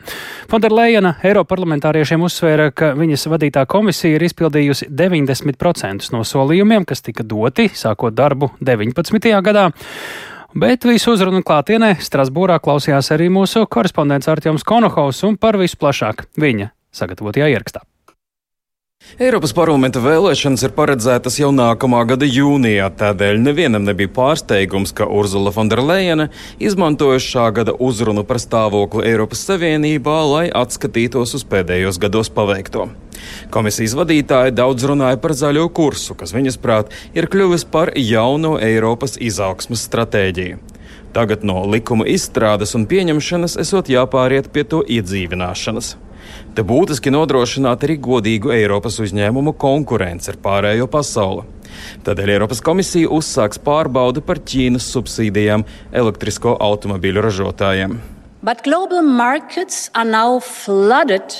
[0.52, 7.70] Fonderlejena Eiroparlamentāriešiem uzsvēra, ka viņas vadītā komisija ir izpildījusi 90% no solījumiem, kas tika doti
[7.72, 9.30] sākot darbu 19.
[9.48, 9.70] gadā.
[10.60, 16.26] Bet visu uzrunu klātienē Strasbūrā klausījās arī mūsu korespondents Artjoms Konohaus un par visu plašāk
[16.36, 17.86] viņa sagatavotajā ierakstā.
[19.16, 25.54] Eiropas parlamenta vēlēšanas ir paredzētas jau nākamā gada jūnijā, tādēļ nevienam nebija pārsteigums, ka Urzula
[25.56, 26.28] Fonderleina
[26.60, 32.90] izmantoja šā gada uzrunu par stāvokli Eiropas Savienībā, lai atskatītos uz pēdējos gados paveikto.
[33.56, 39.16] Komisijas vadītāja daudz runāja par zaļo kursu, kas viņas prāt ir kļuvis par jauno Eiropas
[39.16, 40.60] izaugsmas stratēģiju.
[41.16, 45.96] Tagad no likuma izstrādes un pieņemšanas esot jāpāriet pie to iedzīvināšanas.
[46.56, 51.48] Te būtiski nodrošināt arī godīgu Eiropas uzņēmumu konkurenci ar pārējo pasauli.
[52.06, 58.00] Tādēļ Eiropas komisija uzsāks pārbaudi par Ķīnas subsīdijām elektrisko automobīļu ražotājiem.
[58.42, 61.36] But global markets are now flooded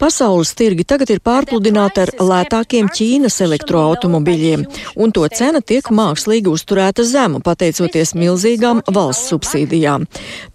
[0.00, 4.64] Pasaules tirgi tagad ir pārpludināti ar lētākiem Ķīnas elektroautomobiļiem,
[5.00, 10.04] un to cena tiek mākslīgi uzturēta zemu, pateicoties milzīgām valsts subsīdijām.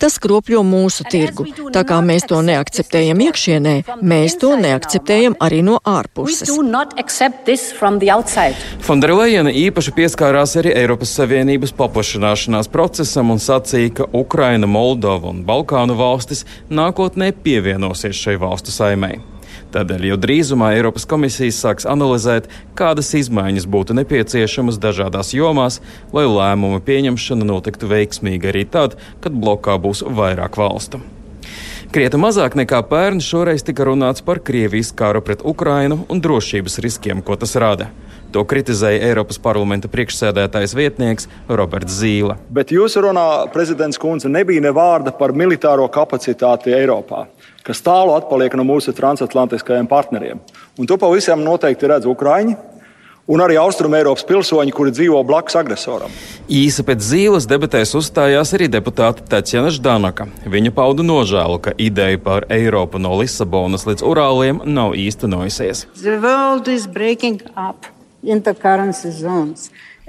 [0.02, 1.48] Tas kropļo mūsu tirgu.
[1.74, 6.52] Tā kā mēs to neakceptējam iekšienē, mēs to neakceptējam arī no ārpuses.
[8.84, 15.98] Fonderlejena īpaši pieskārās arī Eiropas Savienības paplašināšanās procesam un sacīja, ka Ukraina, Moldova un Balkānu
[15.98, 19.18] valstis nākotnē pievienosies šai valstu saimai.
[19.74, 22.46] Tādēļ jau drīzumā Eiropas komisijas sāks analizēt,
[22.78, 25.80] kādas izmaiņas būtu nepieciešamas dažādās jomās,
[26.14, 31.02] lai lēmumu pieņemšana notiktu veiksmīgi arī tad, kad blokā būs vairāk valstu.
[31.94, 37.22] Krietni mazāk nekā pērn šoreiz tika runāts par Krievijas kāru pret Ukrainu un drošības riskiem,
[37.26, 37.90] ko tas rada.
[38.34, 42.40] To kritizēja Eiropas parlamenta priekšsēdētājs vietnieks Roberts Zīle.
[42.50, 47.28] Bet jūsu runā, prezidents Kunze, nebija ne vārda par militāro kapacitāti Eiropā,
[47.62, 50.42] kas tālu atpaliek no mūsu transatlantiskajiem partneriem.
[50.82, 52.58] Un to pavisam noteikti redz Ukraiņi,
[53.30, 56.12] un arī Austrum Eiropas pilsoņi, kuri dzīvo blakus agresoram.
[56.50, 60.28] Īsa pēc zīles debatēs uzstājās arī deputāte Tatjana Ždanaka.
[60.50, 65.86] Viņa pauda nožēlu, ka ideja par Eiropu no Lisabonas līdz Urāliem nav īstenojusies.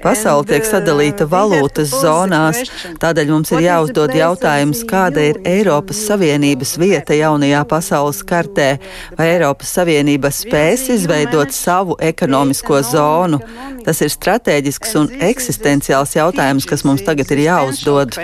[0.02, 2.58] Pasaule tiek sadalīta valūtas zonās,
[3.00, 8.68] tādēļ mums ir jāuzdod jautājums, kāda ir Eiropas Savienības vieta jaunajā pasaules kartē,
[9.16, 13.40] vai Eiropas Savienība spēs izveidot savu ekonomisko zonu.
[13.86, 18.18] Tas ir strateģisks un eksistenciāls jautājums, kas mums tagad ir jāuzdod.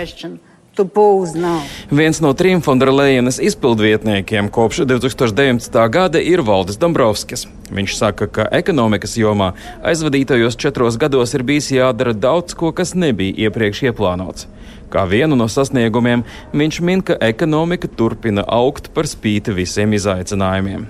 [1.91, 5.89] Viens no trim Fonderlejenas izpildvietniekiem kopš 2019.
[5.89, 7.47] gada ir Valdis Dombrovskis.
[7.71, 9.51] Viņš saka, ka ekonomikas jomā
[9.83, 14.47] aizvadītajos četros gados ir bijis jādara daudz ko, kas nebija iepriekš ieplānots.
[14.91, 20.89] Kā vienu no sasniegumiem viņš min, ka ekonomika turpina augt par spīti visiem izaicinājumiem.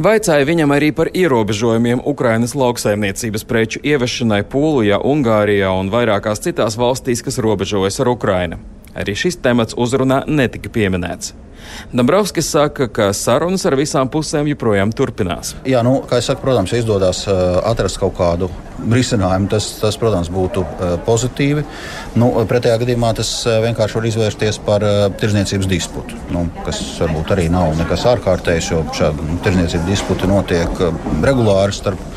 [0.00, 7.20] Vaicāja viņam arī par ierobežojumiem Ukrainas lauksaimniecības preču ievešanai Polijā, Ungārijā un vairākās citās valstīs,
[7.26, 8.60] kas robežojas ar Ukrainu.
[8.98, 11.34] Arī šis temats uzrunā netika pieminēts.
[11.92, 15.54] Dabrovskis saka, ka sarunas ar visām pusēm joprojām turpinās.
[15.68, 19.98] Jā, nu, kā jau teicu, protams, ja izdodas uh, atrast kaut kādu risinājumu, tas, tas
[20.00, 21.64] protams, būtu uh, pozitīvi.
[22.20, 24.86] Nu, pretējā gadījumā tas uh, vienkārši var izvērsties par
[25.20, 30.86] tirzniecības disputu, nu, kas varbūt arī nav nekas ārkārtējs, jo šādi nu, tirzniecības disputi notiek
[31.24, 32.08] regulāri starp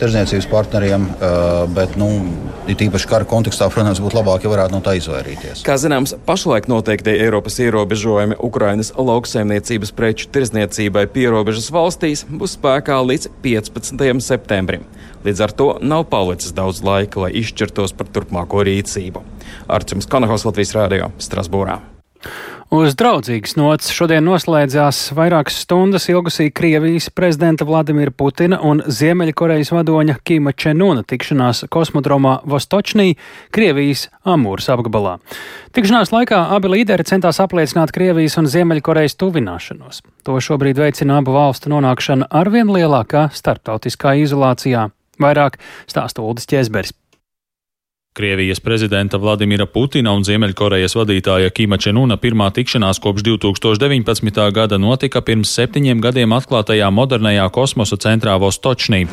[0.00, 1.02] tirzniecības partneriem,
[1.76, 2.08] bet nu,
[2.70, 5.64] it īpaši kara kontekstā, protams, būtu labāk, ja varētu no tā izvairīties.
[5.66, 13.30] Kā zināms, pašlaik noteiktie Eiropas ierobežojumi Ukrainas lauksaimniecības preču tirzniecībai pierobežas valstīs būs spēkā līdz
[13.44, 14.04] 15.
[14.24, 14.84] septembrim.
[15.24, 19.24] Līdz ar to nav palicis daudz laika, lai izšķirtos par turpmāko rīcību.
[19.68, 21.80] Arčuns Kanahos Latvijas Rādio Strasbūrā.
[22.70, 30.14] Uz draudzīgas nots šodien noslēdzās vairākas stundas ilgusī Krievijas prezidenta Vladimira Putina un Ziemeļkorejas vadoņa
[30.22, 33.16] Kima Čenuna tikšanās kosmodromā Vostočnī,
[33.50, 35.16] Krievijas Amūras apgabalā.
[35.74, 40.04] Tikšanās laikā abi līderi centās apliecināt Krievijas un Ziemeļkorejas tuvināšanos.
[40.28, 44.92] To šobrīd veicina abu valstu nonākšana arvien lielākā starptautiskā izolācijā.
[45.20, 45.58] Vairāk
[45.90, 46.94] stāsta Uldis Česberis.
[48.12, 54.40] Krievijas prezidenta Vladimira Putina un Ziemeļkorejas vadītāja Kima Čenuna pirmā tikšanās kopš 2019.
[54.50, 59.04] gada notika pirms septiņiem gadiem atklātajā modernajā kosmosa centrā Vostočnī.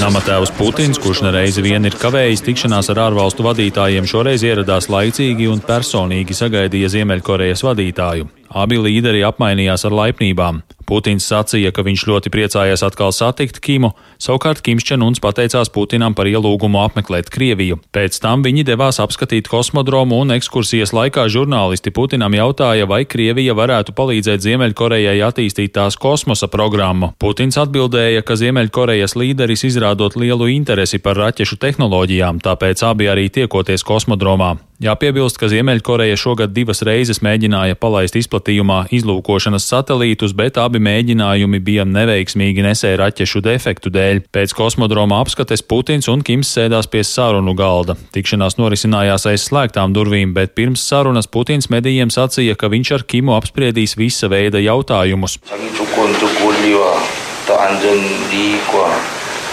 [0.00, 5.60] Namatēvs Putins, kurš nereizi vien ir kavējis tikšanās ar ārvalstu vadītājiem, šoreiz ieradās laicīgi un
[5.60, 8.39] personīgi sagaidīja Ziemeļkorejas vadītāju.
[8.50, 10.64] Abi līderi apmainījās ar laipnībām.
[10.90, 16.26] Putins sacīja, ka viņš ļoti priecājies atkal satikt Kimu, savukārt Kims Čenuns pateicās Putinam par
[16.26, 17.78] ielūgumu apmeklēt Krieviju.
[17.94, 23.94] Pēc tam viņi devās apskatīt kosmodromu un ekskursijas laikā žurnālisti Putinam jautāja, vai Krievija varētu
[23.94, 27.12] palīdzēt Ziemeļkorejai attīstīt tās kosmosa programmu.
[27.22, 33.86] Putins atbildēja, ka Ziemeļkorejas līderis izrādot lielu interesi par raķešu tehnoloģijām, tāpēc abi arī tiekoties
[33.86, 34.56] kosmodromā.
[34.80, 41.84] Jāpiebilst, ka Ziemeļkoreja šogad divas reizes mēģināja palaist izplatījumā izlūkošanas satelītus, bet abi mēģinājumi bija
[41.84, 44.22] neveiksmīgi nesēja raķešu defektu dēļ.
[44.32, 47.98] Pēc kosmodroma apskates Putins un Kims sēdās pie sarunu galda.
[48.16, 53.36] Tikšanās norisinājās aiz slēgtām durvīm, bet pirms sarunas Putins medijiem sacīja, ka viņš ar Kimu
[53.36, 55.36] apspriedīs visa veida jautājumus.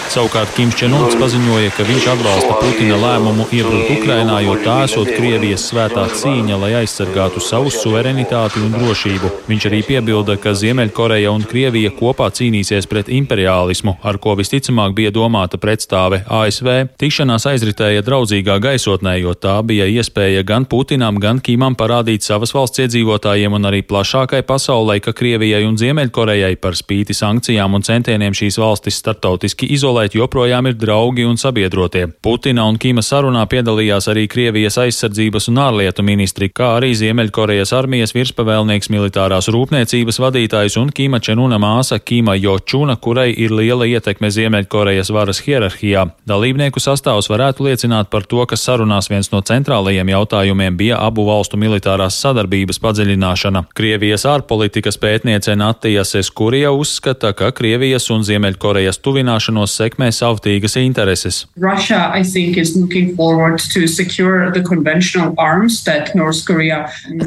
[0.08, 5.66] Savukārt Kims Čenuns paziņoja, ka viņš atbalsta Putina lēmumu iebrukt Ukrainā, jo tā esot Krievijas
[5.68, 9.28] svētā cīņa, lai aizsargātu savu suverenitāti un drošību.
[9.50, 15.12] Viņš arī piebilda, ka Ziemeļkoreja un Krievija kopā cīnīsies pret imperiālismu, ar ko visticamāk bija
[15.12, 16.70] domāta pretstāve ASV.
[16.96, 22.80] Tikšanās aizritēja draudzīgā gaisotnē, jo tā bija iespēja gan Putinam, gan Kimam parādīt savas valsts
[22.86, 28.56] iedzīvotājiem un arī plašākai pasaulē, ka Krievijai un Ziemeļkorejai par spīti sankcijām un centieniem šīs
[28.64, 32.08] valstis startautiski izolēt pasaulē joprojām ir draugi un sabiedrotie.
[32.22, 38.14] Putina un Kīma sarunā piedalījās arī Krievijas aizsardzības un ārlietu ministri, kā arī Ziemeļkorejas armijas
[38.14, 45.10] virspavēlnieks militārās rūpniecības vadītājs un Kīma Čenuna māsa Kīma Jočuna, kurai ir liela ietekme Ziemeļkorejas
[45.10, 46.06] varas hierarhijā.
[46.26, 51.58] Dalībnieku sastāvs varētu liecināt par to, ka sarunās viens no centrālajiem jautājumiem bija abu valstu
[51.58, 53.66] militārās sadarbības padziļināšana.
[53.74, 61.46] Krievijas ārpolitikas pētniece Natija Seskurija uzskata, ka Krievijas un Ziemeļkorejas tuvināšanos sekmē savtīgas intereses.
[61.56, 62.12] Russia,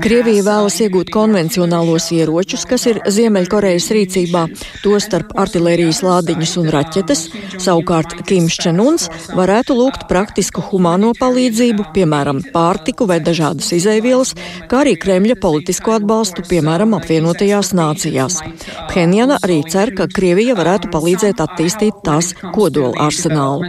[0.02, 4.46] Krievija vēlas iegūt konvencionālos ieročus, kas ir Ziemeļkorejas rīcībā,
[4.84, 7.26] tostarp artilērijas lādiņus un raķetes.
[7.62, 14.36] Savukārt Kims Čenuns varētu lūgt praktisku humāno palīdzību, piemēram, pārtiku vai dažādas izaivielas,
[14.72, 18.42] kā arī Kremļa politisko atbalstu, piemēram, apvienotajās nācijās.
[18.92, 23.66] Phenjana arī cer, ka Krievija varētu palīdzēt attīstīt tās kodola arsenālu.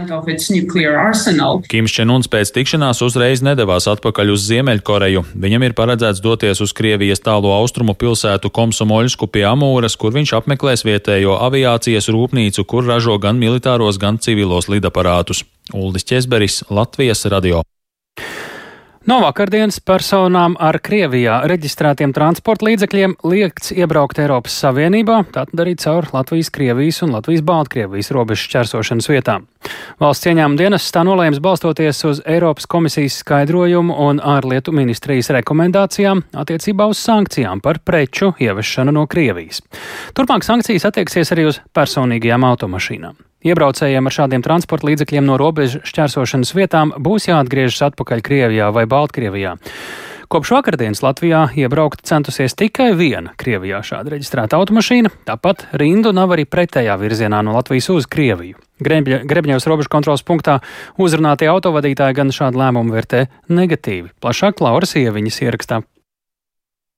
[1.69, 5.25] Kims Čenuns pēc tikšanās uzreiz nedavās atpakaļ uz Ziemeļkoreju.
[5.45, 10.85] Viņam ir paredzēts doties uz Krievijas tālo austrumu pilsētu Komsomoļsku pie Amūras, kur viņš apmeklēs
[10.87, 15.45] vietējo aviācijas rūpnīcu, kur ražo gan militāros, gan civilos lidaparātus.
[15.73, 17.63] Uldis Česberis, Latvijas radio.
[19.03, 26.07] No vakardienas personām ar Krievijā reģistrētiem transporta līdzekļiem liekts iebraukt Eiropas Savienībā, tātad arī caur
[26.13, 29.49] Latvijas, Krievijas un Latvijas-Baltkrievijas robežu šķērsošanas vietām.
[29.99, 36.87] Valsts ieņēmuma dienas tā nolēms balstoties uz Eiropas komisijas skaidrojumu un ārlietu ministrijas rekomendācijām attiecībā
[36.87, 39.59] uz sankcijām par preču ievešanu no Krievijas.
[40.15, 43.19] Turpmāk sankcijas attieksies arī uz personīgajām automašīnām.
[43.43, 49.57] Iebraucējiem ar šādiem transporta līdzekļiem no robežu šķērsošanas vietām būs jāatgriežas atpakaļ Krievijā vai Baltkrievijā.
[50.31, 56.47] Kopš vakardienas Latvijā iebraukt centusies tikai viena Krievijā šāda reģistrēta automašīna, tāpat rindu nav arī
[56.49, 58.57] pretējā virzienā no Latvijas uz Krieviju.
[58.81, 60.61] Grebņevs robežu kontrolas punktā
[60.97, 64.15] uzrunātie autovadītāji gan šādu lēmumu vērtē negatīvi.
[64.23, 65.83] Plašāk Lauras ieviņas ierakstā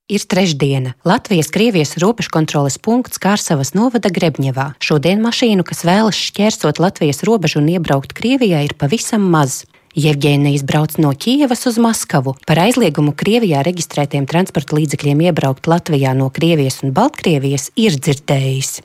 [0.06, 0.92] Ir trešdiena.
[1.02, 4.76] Latvijas-Krievijas robežkontroles punkts Kārsavas novada Grebņevā.
[4.78, 9.64] Šodien mašīnu, kas vēlas šķērsot Latvijas robežu un iebraukt Krievijā, ir pavisam maz.
[9.96, 12.34] Jevģēnijas brauc no Kievas uz Maskavu.
[12.44, 18.82] Par aizliegumu Krievijā reģistrētiem transporta līdzekļiem iebraukt Latvijā no Krievijas un Baltkrievijas ir dzirdējis.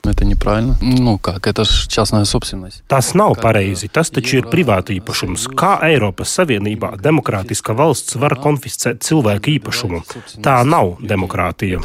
[0.80, 1.34] Nu, kā,
[2.88, 3.90] tas nav pareizi.
[3.92, 5.50] Tas taču ir privāta īpašums.
[5.52, 10.00] Kā Eiropas Savienībā demokrātiska valsts var konfiscēt cilvēku īpašumu?
[10.40, 11.82] Tā nav demokrātija.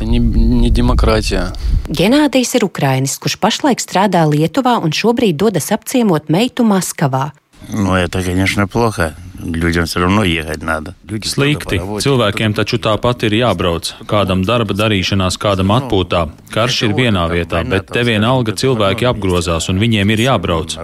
[2.00, 7.26] Genādijs ir Ukrainis, kurš pašlaik strādā Lietuvā un šobrīd dodas apciemot meitu Maskavā.
[7.70, 9.14] Ну, это, конечно, плохо.
[9.43, 10.95] Людям все равно ехать надо.
[11.27, 11.81] Slikti.
[12.03, 13.91] Cilvēkiem taču tāpat ir jābrauc.
[14.07, 16.29] Kādam darba darīšanās, kādam atpūtā.
[16.53, 20.77] Karš ir vienā vietā, bet te vienalga cilvēki apgrozās un viņiem ir jābrauc.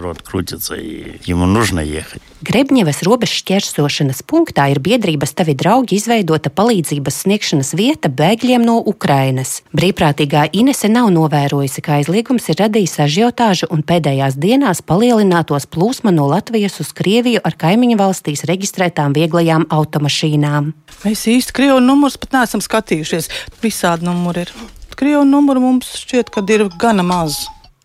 [2.38, 9.56] Grebņevas robežas šķērsošanas punktā ir biedrības Tavi draugi izveidota palīdzības sniegšanas vieta bēgļiem no Ukrainas.
[9.74, 16.28] Brīvprātīgā Inese nav novērojusi, ka aizliegums ir radījis ažiotāžu un pēdējās dienās palielinātos plūsma no
[16.30, 20.71] Latvijas uz Krieviju ar kaimiņu valstīs reģistrētām vieglajām automašīnām.
[21.03, 23.29] Mēs īsti Krievu numurus pat neesam skatījušies.
[23.63, 24.53] Visādi numuri ir.
[24.95, 27.43] Krievu numuru mums šķiet, ka ir gana maz.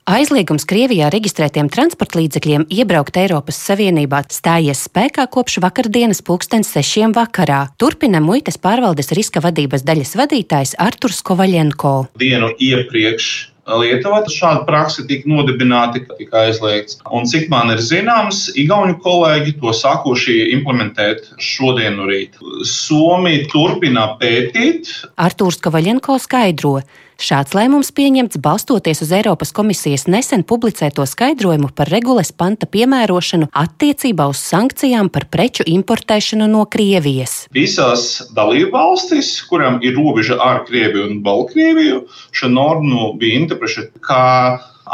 [0.09, 7.67] Aizliegums Krievijā reģistrētiem transporta līdzekļiem iebraukt Eiropas Savienībā stājies spēkā kopš vakardienas pulkstens sešiem vakarā.
[7.77, 11.93] Turpina muitas pārvaldes riska vadības daļas vadītājs Arturs Kovaļenko.
[12.25, 13.29] Dienu iepriekš
[13.69, 17.01] Lietuvā šāda praksa tika nodibināta, tika aizliegts.
[17.13, 22.41] Un cik man ir zināms, Igauni kolēģi to sākuši implementēt šodien no rīta.
[22.69, 24.95] Somija turpina pētīt.
[25.21, 26.79] Artūrs Kavaļenko skaidro.
[27.19, 34.29] Šāds lēmums pieņemts balstoties uz Eiropas komisijas nesen publicēto skaidrojumu par regulas panta piemērošanu attiecībā
[34.31, 37.49] uz sankcijām par preču importēšanu no Krievijas.
[37.51, 38.05] Visās
[38.37, 44.27] dalībvalstīs, kurām ir robeža ar Krieviju un Baltkrieviju, šo normu bija interpretēta kā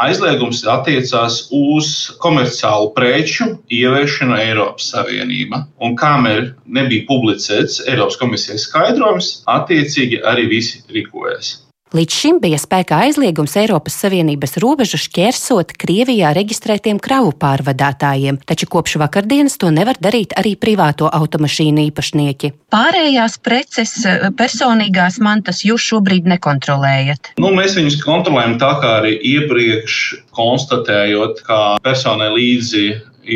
[0.07, 1.91] aizliegums attiecās uz
[2.23, 5.61] komerciālu preču ieviešanu Eiropas Savienībā.
[5.77, 11.53] Un kamēr nebija publicēts Eiropas komisijas skaidrojums, attiecīgi arī visi rīkojas.
[11.95, 18.97] Līdz šim bija spēkā aizliegums Eiropas Savienības robežu šķērsot Krievijā reģistrētiem kravu pārvadātājiem, taču kopš
[18.99, 22.51] vakardienas to nevar darīt arī privāto automašīnu īpašnieki.
[22.75, 23.95] Pārējās preces,
[24.35, 27.31] personīgās mantas jūs šobrīd nekontrolējat?
[27.39, 30.01] Nu, mēs viņus kontrolējam tā kā arī iepriekš
[30.35, 32.89] konstatējot, ka personai līdzi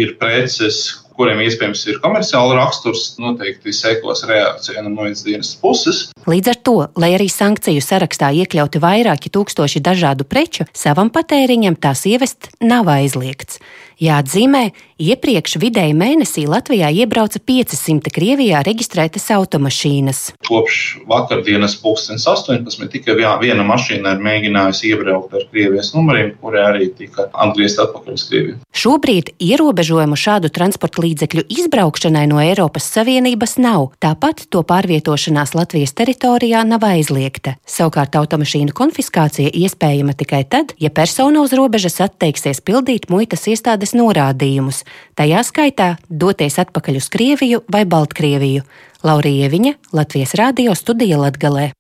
[0.03, 6.05] ir preces, kuriem iespējams ir komerciāla raksturs, noteikti sekos reakcija no muitas dienas puses.
[6.29, 12.05] Līdz ar to, lai arī sankciju sarakstā iekļauti vairāki tūkstoši dažādu preču, savam patēriņam tās
[12.07, 13.59] ievest nav aizliegts.
[13.99, 20.21] Jāatzīmē, iepriekš vidēji mēnesī Latvijā iebrauca 500 Krievijā reģistrētas automašīnas.
[20.47, 20.77] Kopš
[21.09, 27.83] vakardienas 2018 tikai viena mašīna ir mēģinājusi iebraukt ar Krievijas numuriem, kuri arī tika atgriezti
[27.83, 28.55] atpakaļ uz Krieviju.
[28.79, 36.63] Šobrīd ierobežojumu šādu transporta līdzekļu izbraukšanai no Eiropas Savienības nav, tāpat to pārvietošanās Latvijas teritorijā
[36.63, 37.57] nav aizliegta.
[37.67, 43.93] Savukārt automašīnu konfiskācija iespējama tikai tad, ja persona uz robežas atteiksies pildīt muitas iestādes izpildes
[43.97, 44.83] norādījumus,
[45.15, 48.63] tajā skaitā doties atpakaļ uz Krieviju vai Baltkrieviju.
[49.03, 51.71] Laurija Viņa, Latvijas Rādio studija Latgalē.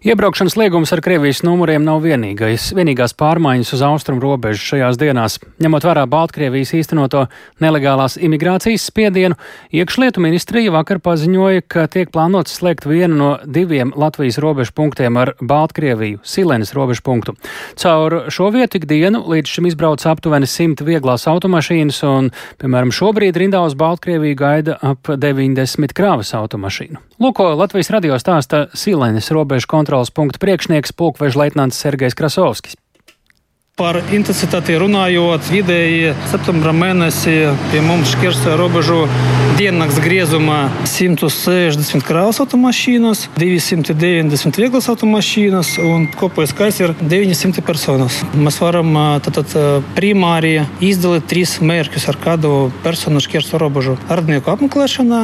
[0.00, 5.34] Iebraukšanas liegums ar Krievijas numuriem nav vienīgais, vienīgās pārmaiņas uz austrumu robežu šajās dienās.
[5.60, 7.26] Ņemot vērā Baltkrievijas īstenoto
[7.60, 9.36] nelegālās imigrācijas spiedienu,
[9.76, 15.34] iekšlietu ministrija vakar paziņoja, ka tiek plānots slēgt vienu no diviem Latvijas robežu punktiem ar
[15.36, 17.36] Baltkrieviju- Silenes robežu punktu.
[17.76, 23.60] Caur šo vietu ikdienu līdz šim izbrauc aptuveni simt vieglās automašīnas, un, piemēram, šobrīd rindā
[23.66, 26.96] uz Baltkrieviju gaida ap 90 krāvas automašīnu.
[27.20, 32.76] Lūko Latvijas radio stāsta Silenes robežu kontroli kontrolas punkta priekšnieks pulkveža leitnants Sergejs Krasovskis.
[33.80, 37.32] Par intensitāti runājot, vidēji septembra mēnesī
[37.70, 39.06] pie mums šķērsoja robežu
[39.56, 48.18] diennakts griezumā 160 kravas automašīnas, 290 vieglas automašīnas un kopējais skaits ir 900 personas.
[48.36, 48.92] Mēs varam
[49.24, 49.56] tātad
[49.96, 52.52] primāri izdalīt trīs mērķus, ar kādu
[52.84, 55.22] personu šķērso robežu- ardnieku apmeklēšanā,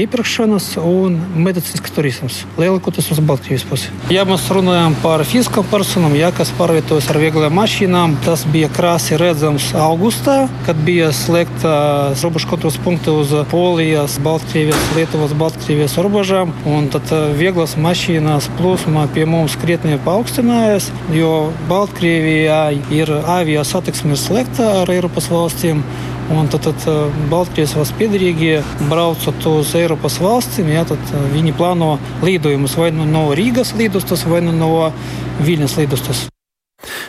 [0.00, 2.40] iepirkšanas un medicīnisks turisms.
[2.56, 3.92] Lielākoties uz Baltkrievijas pusi.
[4.08, 9.16] Ja mēs runājam par fiziskām personām, ja kas pārvietojas ar vieglām mašīnām, tas bija krāsi
[9.18, 11.72] redzams augustā, kad bija slēgta
[12.20, 16.52] robežu kontrols punkti uz Polijas, Baltkrievijas, Lietuvas, Baltkrievijas robežām.
[16.68, 21.32] Un tad vieglas mašīnas plūsma pie mums krietni paaugstinājās, jo
[21.70, 22.60] Baltkrievijā
[22.94, 25.82] ir avio satiksme slēgta ar Eiropas valstīm.
[26.38, 30.86] Un tad, tad Baltkrievijas valsts piedarīgie braucot uz Eiropas valstīm, ja,
[31.34, 34.74] viņi plāno lidojumus vai nu no Rīgas lidostas, vai nu no
[35.42, 36.28] Viļņas lidostas.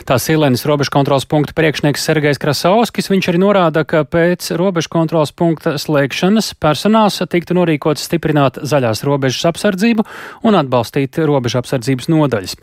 [0.04, 5.30] Tā Silēnas robežu kontrols punkta priekšnieks Sergejs Krasovskis, viņš arī norāda, ka pēc robežu kontrols
[5.30, 10.02] punkta slēgšanas personāls tiktu norīkots stiprināt zaļās robežas apsardzību
[10.42, 12.56] un atbalstīt robežu apsardzības nodaļas.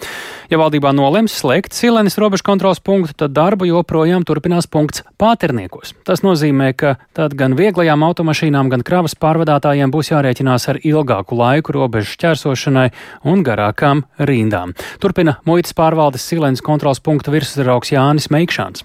[0.51, 5.95] Ja valdībā nolems slēgt Silēnas robežu kontrols punktu, tad darbu joprojām turpinās punkts pāterniekos.
[6.03, 11.78] Tas nozīmē, ka tad gan vieglajām automašīnām, gan kravas pārvadātājiem būs jārēķinās ar ilgāku laiku
[11.80, 12.88] robežu šķērsošanai
[13.32, 14.76] un garākām rindām.
[14.99, 16.66] Turpina muitas pārvaldes Silēnas
[16.98, 18.84] kontrols punktu virsrauks Jānis Meikšāns.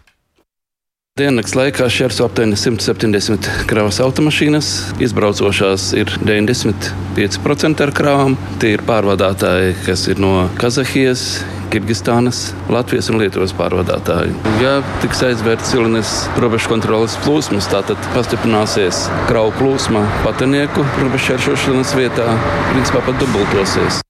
[1.18, 4.68] Diennakts laikā šķērso aptuveni 170 kravas automašīnas,
[5.04, 8.36] izbraucošās ir 95% ar kravām.
[8.58, 14.32] Tie ir pārvadātāji, kas ir no Kazahijas, Kirgistānas, Latvijas un Lietuvas pārvadātāji.
[14.62, 22.30] Ja tiks aizvērts Silnes robežu kontrolas plūsmas, tad pastiprināsies kravu plūsma patinieku robežu šķēršošanas vietā,
[22.72, 24.00] principā pat dubultosies.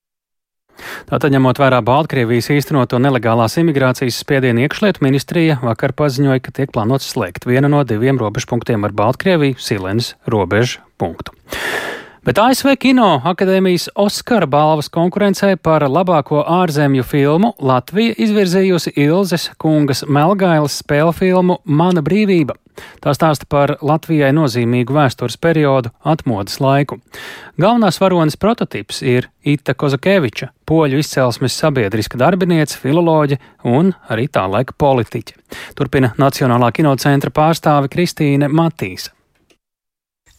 [1.11, 7.11] Tātad, ņemot vērā Baltkrievijas īstenoto nelegālās imigrācijas spiedienu, iekšlietu ministrija vakar paziņoja, ka tiek plānots
[7.15, 11.33] slēgt vienu no diviem robežpunktiem ar Baltkrieviju- Silens robežu punktu.
[12.23, 20.05] Bet ASV Kino akadēmijas Oskara balvas konkurencē par labāko ārzemju filmu Latvija izvirzījusi Ilzes kungas
[20.07, 22.55] Melgailas spēļu filmu Mana brīvība.
[23.03, 27.01] Tā stāsta par Latvijai nozīmīgu vēstures periodu, atmodas laiku.
[27.59, 34.79] Galvenās varonas prototyps ir Ita Kozakeviča, poļu izcelsmes sabiedriska darbiniece, filoloģe un arī tā laika
[34.79, 35.35] politiķe.
[35.75, 39.11] Turpina Nacionālā kinocentra pārstāve Kristīne Matīsa.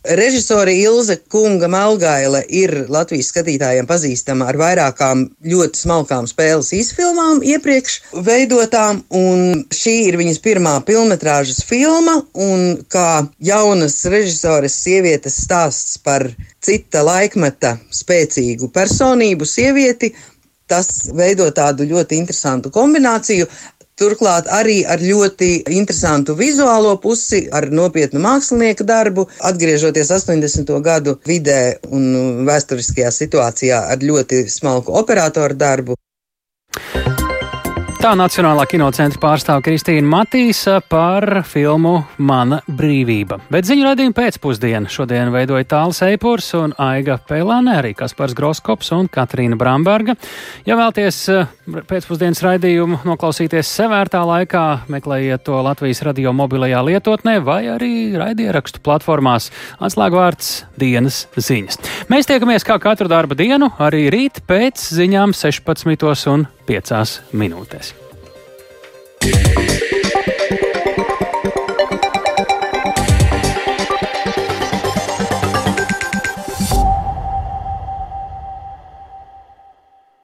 [0.03, 7.95] Režisore Ilze Kunga Melgaile ir Latvijas skatītājiem pazīstama ar vairākām ļoti smalkām spēles izfilmām iepriekš
[8.25, 12.17] veidotām, un šī ir viņas pirmā filmetrāžas filma,
[12.91, 13.07] kā
[13.39, 16.27] jaunas režisores sievietes stāsts par
[16.59, 20.11] cita laikmeta spēcīgu personību sievieti,
[20.67, 23.47] tas veido tādu ļoti interesantu kombināciju.
[23.99, 30.73] Turklāt arī ar ļoti interesantu vizuālo pusi, ar nopietnu mākslinieku darbu, atgriežoties 80.
[30.87, 35.99] gadu vidē un vēsturiskajā situācijā ar ļoti smalku operatoru darbu.
[38.03, 43.37] Tā Nacionālā kinocentra pārstāve Kristīna Matīsa par filmu Mana brīvība.
[43.47, 49.07] Bet ziņu raidījumu pēcpusdienu šodien veidoja Tāls Eipurs un Aiga Pelāne, arī Kaspars Groskops un
[49.07, 50.17] Katrīna Bramberga.
[50.67, 57.61] Ja vēlties eh, pēcpusdienas raidījumu noklausīties sevērtā laikā, meklējiet to Latvijas radio mobilajā lietotnē vai
[57.71, 59.47] arī raidierakstu platformās.
[59.79, 61.79] Atslēgvārds dienas ziņas.
[62.11, 67.93] Mēs tiekamies kā katru darba dienu, arī rīt pēc ziņām 16 piecās minūtēs.
[69.23, 69.62] Yeah.